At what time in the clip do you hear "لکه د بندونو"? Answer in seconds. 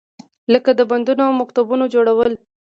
0.53-1.23